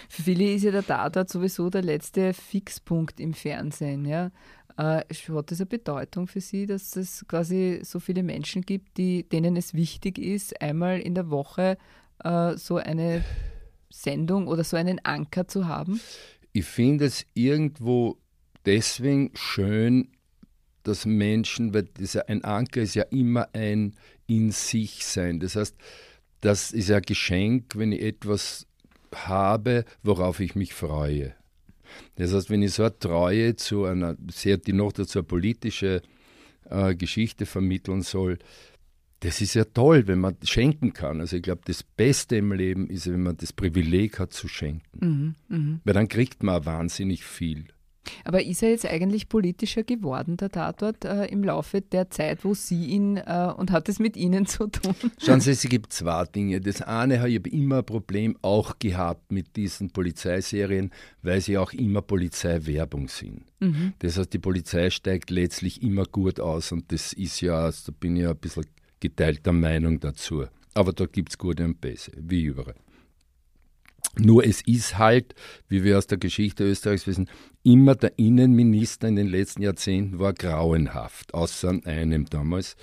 [0.09, 4.05] für viele ist ja der Tatort sowieso der letzte Fixpunkt im Fernsehen.
[4.05, 4.31] Ja.
[4.77, 9.29] Äh, hat das eine Bedeutung für Sie, dass es quasi so viele Menschen gibt, die,
[9.29, 11.77] denen es wichtig ist, einmal in der Woche
[12.25, 13.25] äh, so eine
[13.91, 16.01] Sendung oder so einen Anker zu haben?
[16.53, 18.17] Ich finde es irgendwo
[18.65, 20.09] deswegen schön,
[20.83, 23.95] dass Menschen, weil ja, ein Anker ist ja immer ein
[24.27, 25.41] in sich sein.
[25.41, 25.77] Das heißt,
[26.41, 28.67] das ist ja ein Geschenk, wenn ich etwas
[29.15, 31.35] habe, worauf ich mich freue.
[32.17, 36.03] Das heißt, wenn ich so eine Treue zu einer, sehr, die noch dazu eine politische
[36.69, 38.39] äh, Geschichte vermitteln soll,
[39.21, 41.21] das ist ja toll, wenn man schenken kann.
[41.21, 44.99] Also ich glaube, das Beste im Leben ist, wenn man das Privileg hat zu schenken.
[45.85, 47.67] Weil dann kriegt man wahnsinnig viel.
[48.25, 52.55] Aber ist er jetzt eigentlich politischer geworden, der Tatort, äh, im Laufe der Zeit, wo
[52.55, 54.95] Sie ihn äh, und hat es mit Ihnen zu tun?
[55.19, 56.61] Schauen Sie, es gibt zwei Dinge.
[56.61, 60.91] Das eine, ich habe immer ein Problem auch gehabt mit diesen Polizeiserien,
[61.23, 63.43] weil sie auch immer Polizeiwerbung sind.
[63.99, 67.97] Das heißt, die Polizei steigt letztlich immer gut aus und das ist ja, also da
[67.99, 68.65] bin ich ja ein bisschen
[69.01, 70.47] geteilter Meinung dazu.
[70.73, 72.75] Aber da gibt es gute und böse, wie überall.
[74.19, 75.35] Nur es ist halt,
[75.69, 77.31] wie wir aus der Geschichte Österreichs wissen,
[77.63, 82.77] immer der Innenminister in den letzten Jahrzehnten war grauenhaft, außer einem damals,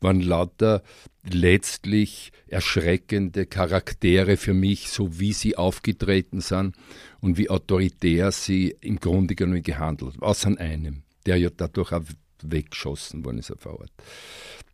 [0.00, 0.82] waren lauter
[1.22, 6.76] letztlich erschreckende Charaktere für mich, so wie sie aufgetreten sind
[7.20, 12.04] und wie autoritär sie im Grunde genommen gehandelt haben, außer einem, der ja dadurch auch
[12.42, 13.90] weggeschossen worden ist auf Ort.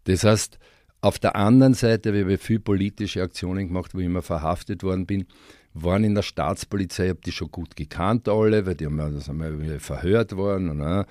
[0.04, 0.58] Das heißt,
[1.02, 5.06] auf der anderen Seite, wir haben viel politische Aktionen gemacht, wo ich immer verhaftet worden
[5.06, 5.26] bin,
[5.74, 9.08] waren in der Staatspolizei, ich habe die schon gut gekannt alle, weil die haben ja,
[9.08, 10.68] das wir verhört worden.
[10.70, 11.04] Und, äh,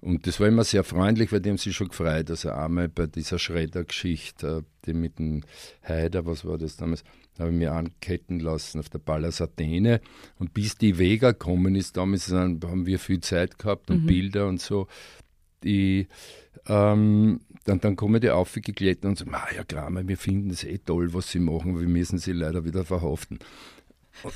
[0.00, 2.30] und das war immer sehr freundlich, weil die haben sich schon gefreut.
[2.30, 5.42] Also einmal bei dieser Schredder-Geschichte, äh, die mit dem
[5.82, 7.02] Haider, was war das damals,
[7.38, 10.00] habe ich mir anketten lassen auf der Pallas Athene.
[10.38, 14.60] Und bis die Vega gekommen ist, damals haben wir viel Zeit gehabt und Bilder und
[14.60, 14.86] so.
[15.64, 16.06] Die,
[16.66, 20.78] ähm, dann, dann kommen die aufgeklettert und sagen, "Ma, ja Kramer, wir finden es eh
[20.78, 23.38] toll, was sie machen, wir müssen sie leider wieder verhaften.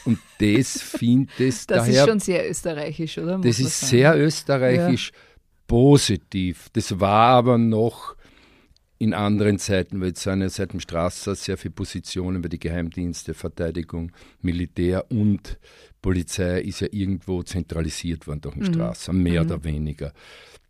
[0.04, 3.38] Und das finde ich Das daher, ist schon sehr österreichisch, oder?
[3.38, 3.90] Muss das ist sagen.
[3.90, 5.12] sehr österreichisch
[5.66, 6.68] positiv.
[6.72, 8.16] Das war aber noch
[8.98, 12.58] in anderen Zeiten, weil jetzt sind ja seit dem Strasser sehr viele Positionen bei die
[12.58, 14.10] Geheimdienste, Verteidigung,
[14.40, 15.58] Militär und
[16.02, 20.12] Polizei ist ja irgendwo zentralisiert worden durch den Strasser, mehr oder weniger.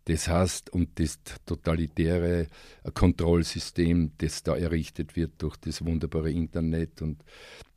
[0.05, 2.47] Das heißt, und das totalitäre
[2.93, 7.23] Kontrollsystem, das da errichtet wird durch das wunderbare Internet und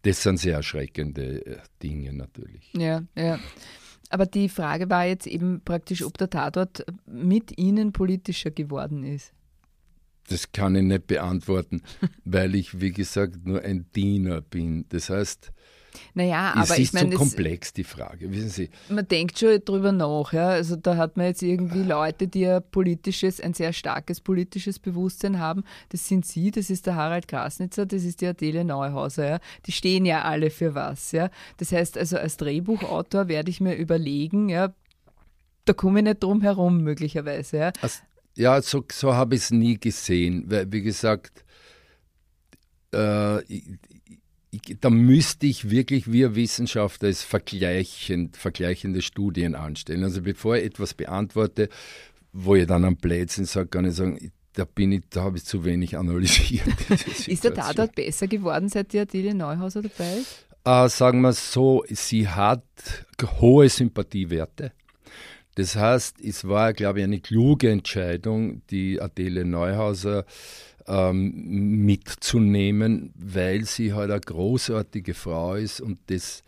[0.03, 2.73] das sind sehr erschreckende äh, Dinge natürlich.
[2.75, 3.39] Ja, ja.
[4.11, 9.33] Aber die Frage war jetzt eben praktisch, ob der Tatort mit Ihnen politischer geworden ist.
[10.29, 11.83] Das kann ich nicht beantworten,
[12.25, 14.87] weil ich, wie gesagt, nur ein Diener bin.
[14.91, 15.53] Das heißt,
[16.15, 18.31] Naja, es aber ist ich meine, so es- komplex, die Frage.
[18.31, 20.33] Wissen Sie, man denkt schon drüber nach.
[20.33, 20.49] Ja?
[20.49, 25.39] Also da hat man jetzt irgendwie Leute, die ein politisches, ein sehr starkes politisches Bewusstsein
[25.39, 25.65] haben.
[25.91, 29.29] Das sind Sie, das ist der Harald Grasnitzer, das ist die Adele Neuhauser.
[29.29, 29.39] Ja?
[29.67, 31.13] Die stehen ja alle für was.
[31.13, 31.31] Ja?
[31.59, 34.73] Das heißt also, als Drehbuchautor werde ich mir überlegen, ja,
[35.65, 37.57] da komme ich nicht drum herum möglicherweise.
[37.57, 37.73] Ja?
[37.83, 38.01] Also,
[38.35, 40.45] ja, so, so habe ich es nie gesehen.
[40.49, 41.45] Weil, wie gesagt,
[42.95, 43.43] äh,
[44.53, 50.05] ich, da müsste ich wirklich ein Wissenschaftler es vergleichend, vergleichende Studien anstellen.
[50.05, 51.71] Also bevor ich etwas beantworte,
[52.33, 55.45] wo ich dann am Blödsinn sage, kann ich sagen, da bin ich, da habe ich
[55.45, 56.67] zu wenig analysiert.
[57.27, 57.55] Ist der.
[57.55, 60.47] Tatort besser geworden, seit die Adele Neuhauser dabei ist?
[60.65, 62.63] Äh, sagen wir so, sie hat
[63.41, 64.73] hohe Sympathiewerte.
[65.55, 70.25] Das heißt, es war, glaube ich, eine kluge Entscheidung, die Adele Neuhauser
[70.87, 76.43] ähm, mitzunehmen, weil sie halt eine großartige Frau ist und das,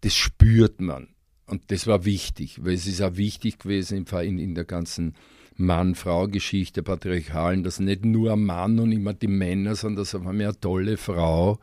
[0.00, 1.08] das spürt man.
[1.46, 5.14] Und das war wichtig, weil es ist auch wichtig gewesen in, in der ganzen
[5.56, 10.46] Mann-Frau-Geschichte, patriarchalen, dass nicht nur ein Mann und immer die Männer, sondern dass auf einmal
[10.46, 11.58] eine tolle Frau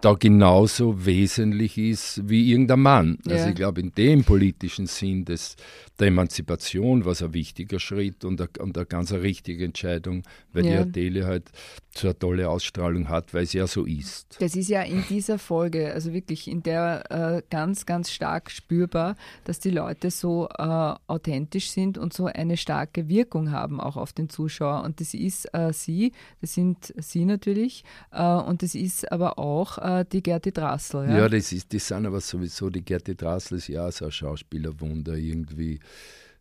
[0.00, 3.18] da genauso wesentlich ist wie irgendein Mann.
[3.26, 3.48] Also Ja.
[3.50, 5.56] ich glaube, in dem politischen Sinn des,
[5.98, 10.22] der Emanzipation war es ein wichtiger Schritt und eine, und eine ganz eine richtige Entscheidung,
[10.52, 10.70] weil Ja.
[10.72, 11.50] die Adele halt
[11.96, 14.36] so eine tolle Ausstrahlung hat, weil sie ja so ist.
[14.40, 19.14] Das ist ja in dieser Folge, also wirklich in der äh, ganz, ganz stark spürbar,
[19.44, 24.12] dass die Leute so äh, authentisch sind und so eine starke Wirkung haben auch auf
[24.12, 24.82] den Zuschauer.
[24.82, 29.78] Und das ist äh, sie, das sind sie natürlich, äh, und das ist aber auch
[29.84, 31.04] äh, die Gerti Drassel.
[31.08, 31.18] Ja?
[31.18, 34.10] Ja, das, ist, das sind aber sowieso, die Gerti Drassel ist ja auch so ein
[34.10, 35.78] Schauspielerwunder irgendwie,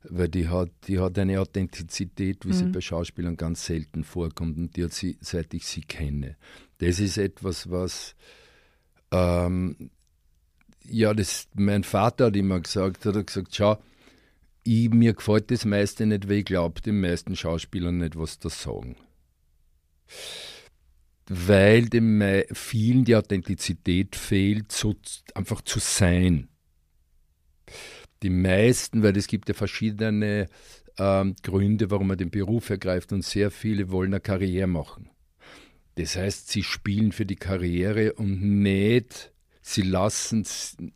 [0.03, 4.75] weil die hat, die hat eine Authentizität, wie sie bei Schauspielern ganz selten vorkommt und
[4.75, 6.37] die hat sie, seit ich sie kenne.
[6.79, 8.15] Das ist etwas, was,
[9.11, 9.89] ähm,
[10.85, 13.77] ja, das, mein Vater hat immer gesagt, hat er gesagt, schau,
[14.65, 18.49] ich, mir gefällt das meiste nicht, weil ich glaube den meisten Schauspielern nicht, was da
[18.49, 18.95] sagen
[21.29, 24.95] weil dem mei- vielen die Authentizität fehlt, so
[25.33, 26.49] einfach zu sein.
[28.21, 30.47] Die meisten, weil es gibt ja verschiedene
[30.97, 35.09] ähm, Gründe, warum man den Beruf ergreift und sehr viele wollen eine Karriere machen.
[35.95, 39.31] Das heißt, sie spielen für die Karriere und nicht,
[39.61, 40.45] sie lassen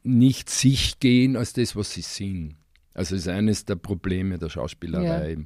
[0.04, 2.56] nicht sich gehen als das, was sie sind.
[2.94, 5.38] Also ist eines der Probleme der Schauspielerei Ja.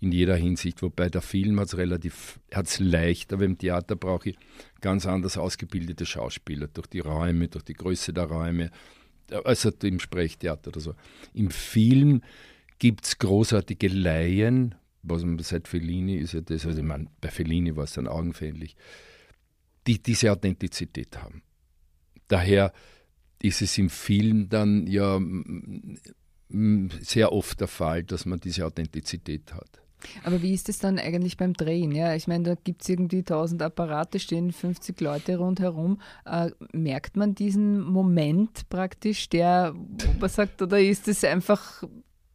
[0.00, 4.30] In jeder Hinsicht, wobei der Film hat es relativ hat's leicht, aber im Theater brauche
[4.30, 4.38] ich
[4.80, 8.70] ganz anders ausgebildete Schauspieler, durch die Räume, durch die Größe der Räume,
[9.44, 10.94] also im Sprechtheater oder so.
[11.34, 12.22] Im Film
[12.78, 17.28] gibt es großartige Laien, was man seit Fellini ist ja das, also ich meine, bei
[17.28, 18.76] Fellini war es dann augenfällig,
[19.86, 21.42] die diese Authentizität haben.
[22.28, 22.72] Daher
[23.40, 25.20] ist es im Film dann ja
[27.00, 29.82] sehr oft der Fall, dass man diese Authentizität hat.
[30.24, 31.92] Aber wie ist es dann eigentlich beim Drehen?
[31.92, 36.00] Ja, ich meine, da gibt es irgendwie 1000 Apparate, stehen 50 Leute rundherum.
[36.24, 39.74] Äh, merkt man diesen Moment praktisch, der,
[40.20, 41.82] man sagt, oder ist es einfach,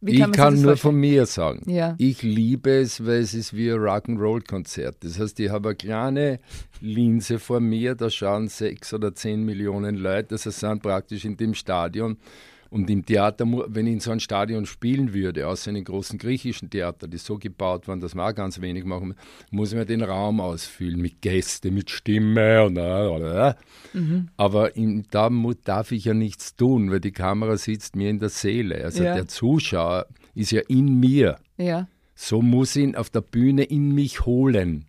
[0.00, 0.78] wie ich kann man kann nur vorstellen?
[0.78, 1.70] von mir sagen.
[1.70, 1.94] Ja.
[1.98, 5.02] Ich liebe es, weil es ist wie ein Rock'n'Roll-Konzert.
[5.02, 6.40] Das heißt, ich habe eine kleine
[6.80, 10.28] Linse vor mir, da schauen sechs oder zehn Millionen Leute.
[10.30, 12.18] Das heißt, sind praktisch in dem Stadion.
[12.74, 16.18] Und im Theater, wenn ich in so einem Stadion spielen würde, außer in den großen
[16.18, 19.14] griechischen Theater, die so gebaut waren, dass wir auch ganz wenig machen,
[19.52, 23.54] muss man den Raum ausfüllen mit Gästen, mit Stimme und äh,
[24.36, 25.30] aber im, da
[25.62, 28.82] darf ich ja nichts tun, weil die Kamera sitzt mir in der Seele.
[28.82, 29.14] Also Ja.
[29.14, 31.36] der Zuschauer ist ja in mir.
[31.56, 31.86] Ja.
[32.16, 34.86] So muss ich ihn auf der Bühne in mich holen.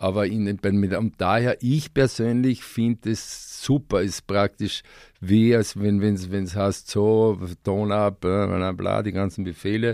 [0.00, 4.82] Aber in, bei- mit- und daher, ich persönlich finde es super, ist praktisch
[5.20, 9.92] wie, als wenn es heißt, so, Ton ab, bla, bla, bla, die ganzen Befehle.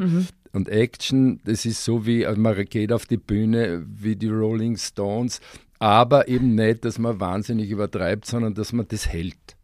[0.52, 4.76] Und Action, das ist so wie, also man geht auf die Bühne wie die Rolling
[4.76, 5.40] Stones,
[5.80, 9.55] aber eben nicht, dass man wahnsinnig übertreibt, sondern dass man das hält.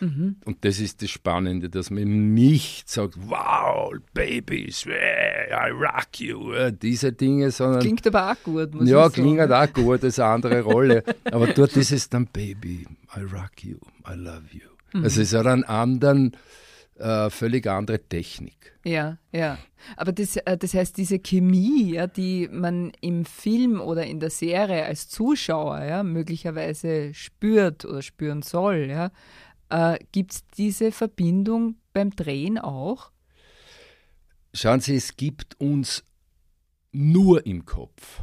[0.00, 6.52] Und das ist das Spannende, dass man eben nicht sagt, wow, Babies, I rock you,
[6.52, 9.36] äh, diese Dinge, sondern Klingt aber auch gut, muss ja, ich sagen.
[9.36, 11.02] klingt auch gut, das ist eine andere Rolle.
[11.30, 13.78] Aber dort ist es dann Baby, I rock you,
[14.08, 15.02] I love you.
[15.02, 16.36] Also es hat einen anderen,
[16.98, 18.78] äh, völlig andere Technik.
[18.84, 19.58] Ja, ja.
[19.96, 24.30] Aber das, äh, das heißt, diese Chemie, ja, die man im Film oder in der
[24.30, 29.10] Serie als Zuschauer ja, möglicherweise spürt oder spüren soll, ja,
[29.68, 33.10] äh, gibt es diese Verbindung beim Drehen auch?
[34.54, 36.04] Schauen Sie, es gibt uns
[36.92, 38.22] nur im Kopf.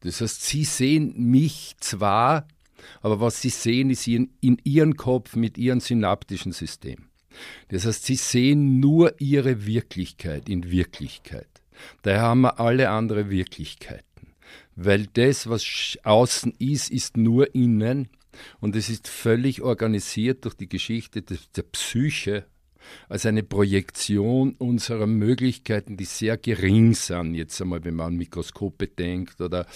[0.00, 2.46] Das heißt, Sie sehen mich zwar,
[3.02, 7.08] Aber was sie sehen, ist in, in ihrem Kopf mit ihrem synaptischen System.
[7.68, 11.48] Das heißt, sie sehen nur ihre Wirklichkeit in Wirklichkeit.
[12.02, 14.04] Daher haben wir alle andere Wirklichkeiten.
[14.76, 18.08] Weil das, was außen ist, ist nur innen.
[18.60, 22.46] Und es ist völlig organisiert durch die Geschichte der Psyche
[23.08, 27.34] als eine Projektion unserer Möglichkeiten, die sehr gering sind.
[27.34, 29.66] Jetzt einmal, wenn man an Mikroskope denkt oder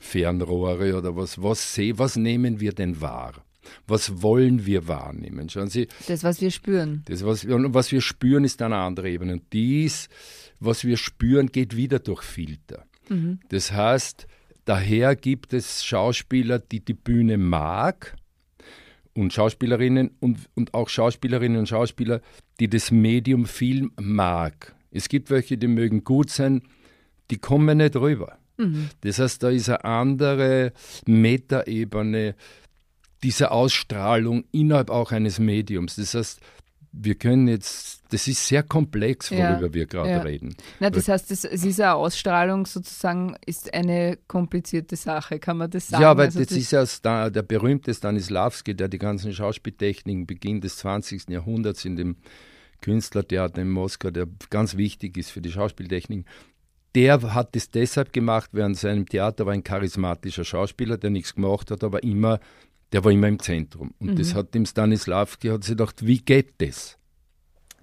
[0.00, 3.44] Fernrohre oder was, was, seh, was nehmen wir denn wahr?
[3.86, 5.48] Was wollen wir wahrnehmen?
[5.50, 5.88] Schauen Sie.
[6.06, 7.02] Das, was wir spüren.
[7.06, 9.34] Das, was, was wir spüren, ist eine andere Ebene.
[9.34, 10.08] Und dies,
[10.58, 12.86] was wir spüren, geht wieder durch Filter.
[13.10, 13.40] Mhm.
[13.50, 14.26] Das heißt,
[14.68, 18.14] daher gibt es Schauspieler, die die Bühne mag
[19.14, 22.20] und Schauspielerinnen und, und auch Schauspielerinnen und Schauspieler,
[22.60, 24.74] die das Medium Film mag.
[24.90, 26.62] Es gibt welche, die mögen gut sein,
[27.30, 28.38] die kommen nicht rüber.
[28.58, 28.90] Mhm.
[29.00, 30.72] Das heißt, da ist eine andere
[31.06, 32.34] Metaebene
[33.22, 35.96] dieser Ausstrahlung innerhalb auch eines Mediums.
[35.96, 36.40] Das heißt,
[37.00, 40.20] wir können jetzt, das ist sehr komplex, worüber ja, wir gerade ja.
[40.22, 40.56] reden.
[40.80, 46.02] Na, das heißt, das, diese Ausstrahlung sozusagen ist eine komplizierte Sache, kann man das sagen?
[46.02, 50.60] Ja, weil also das, das, ist ja der berühmte Stanislavski, der die ganzen Schauspieltechniken Beginn
[50.60, 51.28] des 20.
[51.30, 52.16] Jahrhunderts in dem
[52.80, 56.26] Künstlertheater in Moskau, der ganz wichtig ist für die Schauspieltechniken,
[56.94, 61.70] der hat es deshalb gemacht, während seinem Theater war ein charismatischer Schauspieler, der nichts gemacht
[61.70, 62.40] hat, aber immer
[62.92, 63.94] der war immer im Zentrum.
[63.98, 64.16] Und mhm.
[64.16, 66.98] das hat dem Stanislavski, hat sich gedacht, wie geht das?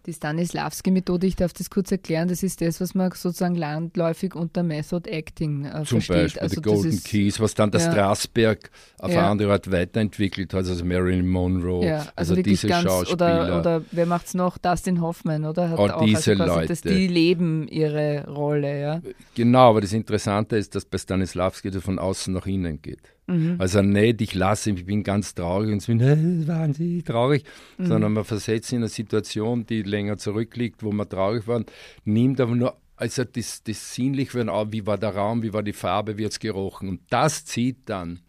[0.06, 4.62] Die Stanislavski-Methode, ich darf das kurz erklären, das ist das, was man sozusagen landläufig unter
[4.62, 6.16] Method Acting äh, Zum versteht.
[6.16, 9.20] Beispiel also die Golden ist, Keys, was dann der ja, Strasberg auf ja.
[9.20, 13.46] eine andere Art weiterentwickelt hat, also Marilyn Monroe, ja, also, also diese ganz, Schauspieler.
[13.46, 14.60] Oder, oder wer macht es noch?
[14.60, 15.72] Dustin Hoffman, oder?
[15.72, 16.68] Hat oh, auch, diese also Leute.
[16.68, 19.02] Dass die leben ihre Rolle, ja.
[19.34, 23.15] Genau, aber das Interessante ist, dass bei Stanislavski das von außen nach innen geht.
[23.28, 23.56] Mhm.
[23.58, 27.44] Also nicht, ich lasse ich bin ganz traurig und ich bin äh, wahnsinnig traurig,
[27.78, 27.86] mhm.
[27.88, 31.64] sondern man versetzt in eine Situation, die länger zurückliegt, wo man traurig war,
[32.04, 35.64] nimmt aber nur also das, das sinnlich werden, auch, wie war der Raum, wie war
[35.64, 36.88] die Farbe, wie hat es gerochen.
[36.88, 38.22] Und das zieht dann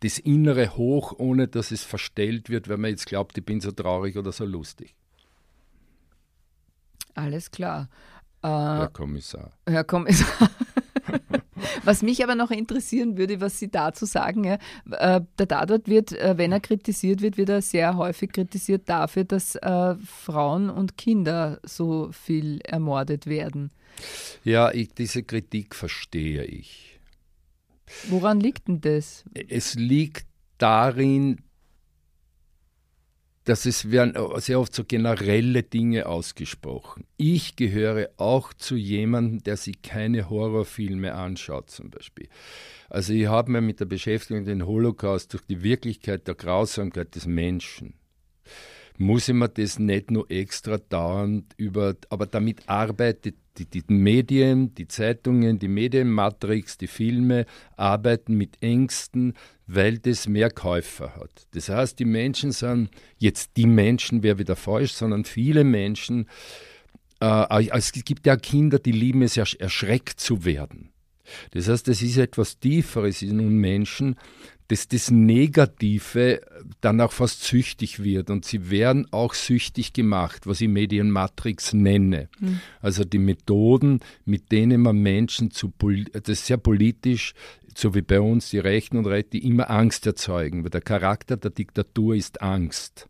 [0.00, 3.70] das Innere hoch, ohne dass es verstellt wird, wenn man jetzt glaubt, ich bin so
[3.70, 4.94] traurig oder so lustig.
[7.14, 7.88] Alles klar.
[8.42, 9.50] Äh, Herr Kommissar.
[9.66, 10.50] Herr Kommissar.
[11.84, 14.58] Was mich aber noch interessieren würde, was Sie dazu sagen, ja,
[14.90, 19.24] äh, der Tatort wird, äh, wenn er kritisiert wird, wird er sehr häufig kritisiert dafür,
[19.24, 23.70] dass äh, Frauen und Kinder so viel ermordet werden.
[24.44, 26.98] Ja, ich, diese Kritik verstehe ich.
[28.08, 29.24] Woran liegt denn das?
[29.48, 30.26] Es liegt
[30.58, 31.40] darin,
[33.44, 37.04] dass es werden sehr oft so generelle Dinge ausgesprochen.
[37.16, 42.28] Ich gehöre auch zu jemandem, der sich keine Horrorfilme anschaut, zum Beispiel.
[42.88, 47.26] Also ich habe mir mit der Beschäftigung den Holocaust durch die Wirklichkeit der Grausamkeit des
[47.26, 47.94] Menschen
[49.00, 54.74] muss ich mir das nicht nur extra dauernd über, aber damit arbeitet die, die, Medien,
[54.74, 59.34] die Zeitungen, die Medienmatrix, die Filme arbeiten mit Ängsten,
[59.66, 61.46] weil das mehr Käufer hat.
[61.52, 66.28] Das heißt, die Menschen sind, jetzt die Menschen wäre wieder falsch, sondern viele Menschen,
[67.20, 70.89] äh, es gibt ja Kinder, die lieben es, erschreckt zu werden.
[71.52, 74.16] Das heißt, es ist etwas Tieferes in uns Menschen,
[74.68, 76.40] dass das Negative
[76.80, 78.30] dann auch fast süchtig wird.
[78.30, 82.28] Und sie werden auch süchtig gemacht, was ich Medienmatrix nenne.
[82.38, 82.60] Mhm.
[82.80, 85.72] Also die Methoden, mit denen man Menschen zu,
[86.12, 87.34] das ist sehr politisch,
[87.76, 91.50] so wie bei uns die Rechten und Rechte, immer Angst erzeugen, weil der Charakter der
[91.50, 93.08] Diktatur ist Angst.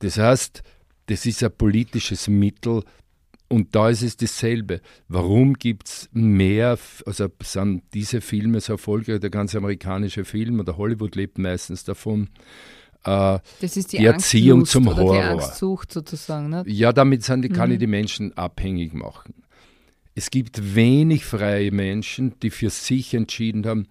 [0.00, 0.62] Das heißt,
[1.06, 2.82] das ist ein politisches Mittel,
[3.50, 4.80] und da ist es dasselbe.
[5.08, 10.76] Warum gibt es mehr, also sind diese Filme so erfolgreich, der ganze amerikanische Film oder
[10.76, 12.28] Hollywood lebt meistens davon,
[13.04, 15.14] äh, das ist die, die Erziehung zum Horror.
[15.14, 16.48] Die Angstsucht sozusagen.
[16.48, 16.62] Ne?
[16.66, 17.74] Ja, damit sind, kann mhm.
[17.74, 19.34] ich die Menschen abhängig machen.
[20.14, 23.86] Es gibt wenig freie Menschen, die für sich entschieden haben,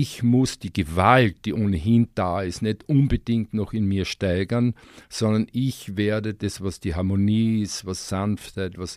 [0.00, 4.74] ich muss die Gewalt, die ohnehin da ist, nicht unbedingt noch in mir steigern,
[5.10, 8.96] sondern ich werde das, was die Harmonie ist, was Sanftheit, was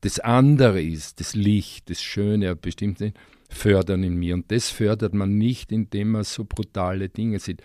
[0.00, 3.04] das andere ist, das Licht, das Schöne, bestimmt
[3.50, 4.32] fördern in mir.
[4.32, 7.62] Und das fördert man nicht, indem man so brutale Dinge sieht.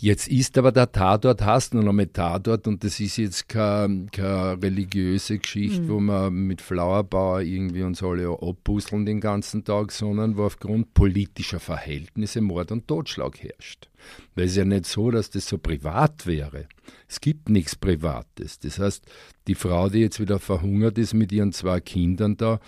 [0.00, 4.06] Jetzt ist aber der Tatort, hast du noch mal Tatort und das ist jetzt keine,
[4.12, 5.88] keine religiöse Geschichte, mhm.
[5.88, 11.58] wo man mit Flowerbauer irgendwie uns alle abbusseln den ganzen Tag, sondern wo aufgrund politischer
[11.58, 13.88] Verhältnisse Mord und Totschlag herrscht.
[14.36, 16.68] Weil es ja nicht so, dass das so privat wäre,
[17.08, 18.58] Es gibt nichts Privates.
[18.58, 19.06] Das heißt,
[19.46, 22.60] die Frau, die jetzt wieder verhungert ist mit ihren zwei Kindern da,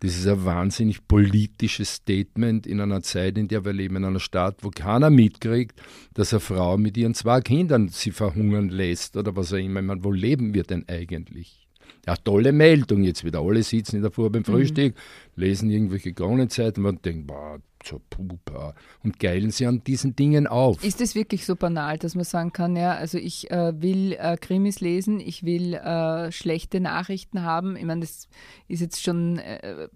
[0.00, 4.20] das ist ein wahnsinnig politisches Statement in einer Zeit, in der wir leben, in einer
[4.20, 5.80] Stadt, wo keiner mitkriegt,
[6.12, 9.80] dass eine Frau mit ihren zwei Kindern sie verhungern lässt oder was auch immer.
[9.80, 11.66] Ich meine, wo leben wir denn eigentlich?
[12.06, 13.40] Ja, tolle Meldung jetzt wieder.
[13.40, 14.44] Alle sitzen in der Früh beim mhm.
[14.44, 15.42] Frühstück, mhm.
[15.42, 20.82] lesen irgendwelche Kronenzeiten und denken, boah, zur Pupa und geilen sie an diesen Dingen auf.
[20.84, 24.36] Ist es wirklich so banal, dass man sagen kann, ja, also ich äh, will äh,
[24.36, 27.76] Krimis lesen, ich will äh, schlechte Nachrichten haben.
[27.76, 28.28] Ich meine, das
[28.68, 29.88] ist jetzt schon äh,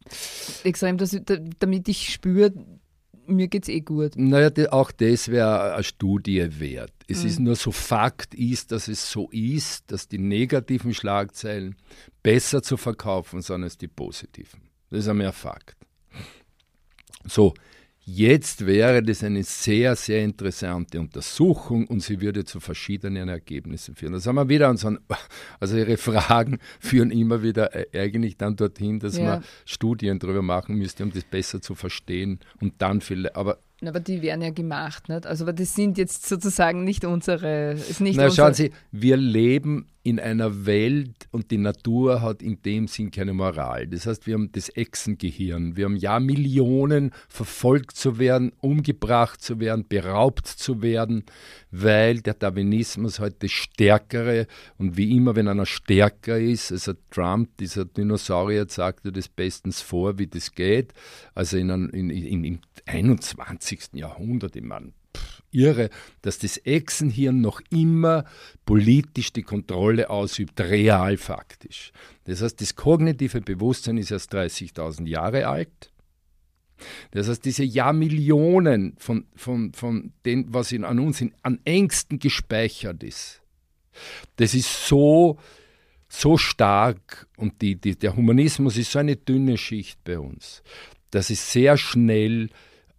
[0.64, 1.16] extrem, dass,
[1.58, 2.52] damit ich spüre,
[3.26, 4.12] mir geht es eh gut.
[4.16, 6.92] Naja, auch das wäre eine Studie wert.
[7.08, 7.28] Es mhm.
[7.28, 11.76] ist nur so Fakt ist, dass es so ist, dass die negativen Schlagzeilen
[12.22, 14.62] besser zu verkaufen sind als die positiven.
[14.90, 15.76] Das ist einmal ein Fakt.
[17.24, 17.54] So,
[18.12, 24.14] Jetzt wäre das eine sehr, sehr interessante Untersuchung und sie würde zu verschiedenen Ergebnissen führen.
[24.14, 24.96] Da sind wir wieder an so
[25.60, 29.24] also Ihre Fragen führen immer wieder äh, eigentlich dann dorthin, dass ja.
[29.24, 33.58] man Studien darüber machen müsste, um das besser zu verstehen und dann vielleicht, aber
[33.88, 35.26] aber die werden ja gemacht, nicht?
[35.26, 37.72] Also, aber das sind jetzt sozusagen nicht unsere.
[37.72, 42.40] Ist nicht Na, unsere schauen Sie, wir leben in einer Welt und die Natur hat
[42.40, 43.86] in dem Sinn keine Moral.
[43.86, 45.76] Das heißt, wir haben das Echsengehirn.
[45.76, 51.24] Wir haben ja Millionen verfolgt zu werden, umgebracht zu werden, beraubt zu werden,
[51.70, 54.46] weil der Darwinismus heute halt Stärkere
[54.78, 60.18] und wie immer, wenn einer stärker ist, also Trump, dieser Dinosaurier, sagte das bestens vor,
[60.18, 60.94] wie das geht.
[61.34, 63.69] Also in, in, in, im 21.
[63.92, 64.92] Jahrhundert, ich meine,
[65.52, 65.90] irre,
[66.22, 68.24] dass das Echsenhirn noch immer
[68.64, 71.92] politisch die Kontrolle ausübt, real faktisch.
[72.24, 75.90] Das heißt, das kognitive Bewusstsein ist erst 30.000 Jahre alt.
[77.10, 82.18] Das heißt, diese Jahrmillionen von, von, von dem, was in, an uns in, an Ängsten
[82.18, 83.42] gespeichert ist,
[84.36, 85.38] das ist so,
[86.08, 90.62] so stark und die, die, der Humanismus ist so eine dünne Schicht bei uns,
[91.10, 92.48] dass es sehr schnell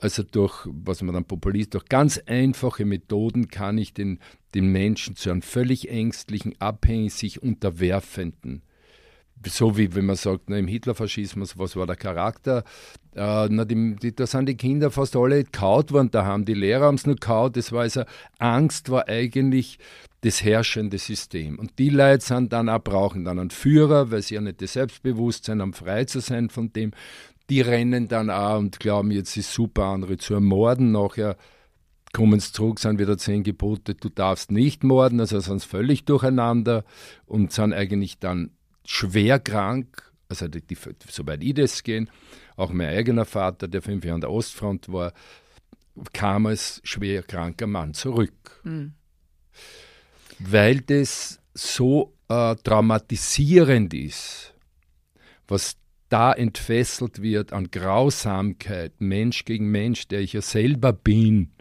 [0.01, 4.19] also durch, was man dann Populist, durch ganz einfache Methoden kann ich den,
[4.55, 8.63] den Menschen zu einem völlig ängstlichen, abhängig sich unterwerfenden
[9.47, 12.63] so wie wenn man sagt, na, im Hitlerfaschismus, was war der Charakter?
[13.15, 16.53] Äh, na, die, die, da sind die Kinder fast alle kaut worden, da haben die
[16.53, 18.03] Lehrer haben es nur kaut, das war also,
[18.37, 19.79] Angst war eigentlich
[20.21, 21.57] das herrschende System.
[21.57, 24.73] Und die Leute sind dann auch, brauchen dann einen Führer, weil sie ja nicht das
[24.73, 26.91] Selbstbewusstsein haben, frei zu sein von dem
[27.51, 30.93] die rennen dann auch und glauben, jetzt ist super, andere zu ermorden.
[30.93, 31.35] Nachher
[32.13, 36.05] kommen sie zurück, sind wieder zehn Gebote, du darfst nicht morden, also sind sie völlig
[36.05, 36.85] durcheinander
[37.25, 38.51] und sind eigentlich dann
[38.85, 40.13] schwer krank.
[40.29, 40.77] Also die, die,
[41.09, 42.09] soweit ich das gehen,
[42.55, 45.11] auch mein eigener Vater, der fünf Jahre an der Ostfront war,
[46.13, 48.61] kam als schwer kranker Mann zurück.
[48.63, 48.93] Mhm.
[50.39, 54.53] Weil das so äh, traumatisierend ist,
[55.49, 55.75] was
[56.11, 61.51] da entfesselt wird an Grausamkeit, Mensch gegen Mensch, der ich ja selber bin,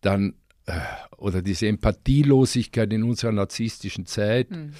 [0.00, 0.34] dann,
[0.64, 0.80] äh,
[1.18, 4.50] oder diese Empathielosigkeit in unserer narzisstischen Zeit.
[4.50, 4.72] Mhm.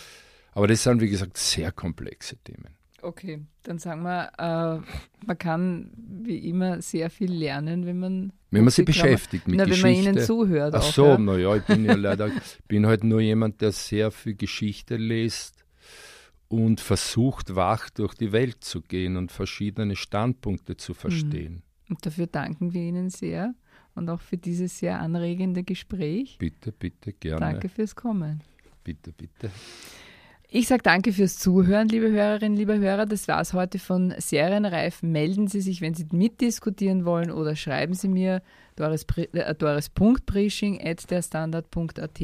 [0.53, 2.75] Aber das sind, wie gesagt, sehr komplexe Themen.
[3.03, 8.65] Okay, dann sagen wir, äh, man kann wie immer sehr viel lernen, wenn man wenn
[8.65, 9.89] man sich beschäftigt mit na, Geschichte.
[9.89, 10.75] Wenn man ihnen zuhört.
[10.75, 11.19] Ach so, ja.
[11.19, 12.31] naja, ich bin ja leider
[12.67, 15.59] bin halt nur jemand, der sehr viel Geschichte liest
[16.49, 21.55] und versucht, wach durch die Welt zu gehen und verschiedene Standpunkte zu verstehen.
[21.55, 21.63] Mhm.
[21.91, 23.55] Und dafür danken wir Ihnen sehr
[23.95, 26.37] und auch für dieses sehr anregende Gespräch.
[26.39, 27.41] Bitte, bitte, gerne.
[27.41, 28.43] Danke fürs Kommen.
[28.85, 29.51] Bitte, bitte.
[30.51, 33.05] Ich sage danke fürs Zuhören, liebe Hörerinnen, liebe Hörer.
[33.05, 35.03] Das war es heute von Serienreif.
[35.03, 38.41] Melden Sie sich, wenn Sie mitdiskutieren wollen oder schreiben Sie mir
[38.77, 42.21] doris.brisching äh, at derstandard.at.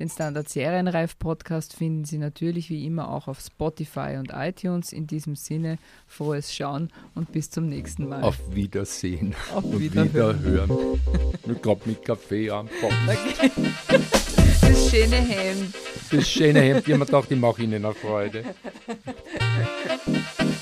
[0.00, 4.92] Den Standard Serienreif Podcast finden Sie natürlich wie immer auch auf Spotify und iTunes.
[4.92, 8.22] In diesem Sinne, frohes Schauen und bis zum nächsten Mal.
[8.22, 9.36] Auf Wiedersehen.
[9.54, 10.44] Auf Wiederhören.
[10.44, 11.00] Wiederhören.
[11.46, 12.92] mit, mit Kaffee am Kopf.
[13.06, 14.40] Okay.
[14.68, 15.74] Das schöne Hemd
[16.10, 16.86] das schöne Hemd.
[16.86, 18.44] Habe mir gedacht, ich mache Ihnen eine Freude.